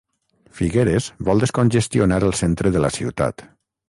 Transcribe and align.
Figueres 0.59 1.09
vol 1.27 1.43
descongestionar 1.45 2.19
el 2.31 2.33
centre 2.39 2.73
de 2.77 2.81
la 2.87 2.91
ciutat. 2.97 3.45